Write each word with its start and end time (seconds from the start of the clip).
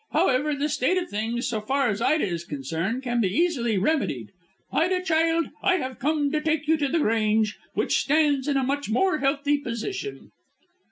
However, 0.13 0.55
this 0.55 0.73
state 0.73 0.97
of 0.97 1.11
things, 1.11 1.45
so 1.47 1.61
far 1.61 1.87
as 1.89 2.01
Ida 2.01 2.25
is 2.25 2.43
concerned, 2.43 3.03
can 3.03 3.21
be 3.21 3.27
easily 3.27 3.77
remedied. 3.77 4.31
Ida, 4.73 5.03
child, 5.03 5.51
I 5.61 5.75
have 5.75 5.99
come 5.99 6.31
to 6.31 6.41
take 6.41 6.67
you 6.67 6.75
to 6.77 6.87
the 6.87 6.97
Grange, 6.97 7.55
which 7.75 7.99
stands 7.99 8.47
in 8.47 8.57
a 8.57 8.63
much 8.63 8.89
more 8.89 9.19
healthy 9.19 9.59
position." 9.59 10.31